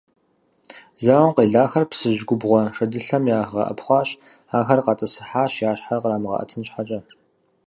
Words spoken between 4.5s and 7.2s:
ахэр къатӏысыхьащ, я щхьэр кърамыгъэӏэтын щхьэкӏэ.